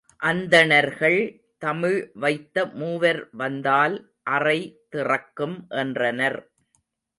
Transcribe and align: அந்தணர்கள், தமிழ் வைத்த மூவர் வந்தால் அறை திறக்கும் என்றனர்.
அந்தணர்கள், 0.19 1.17
தமிழ் 1.57 2.11
வைத்த 2.13 2.65
மூவர் 2.73 3.29
வந்தால் 3.31 3.97
அறை 4.29 4.59
திறக்கும் 4.89 5.65
என்றனர். 5.69 6.39